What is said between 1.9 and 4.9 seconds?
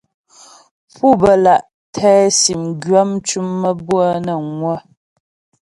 tɛ sìm gwyə̌ mcʉ̀m maə́bʉə̌'ə nə́ ŋwə̌.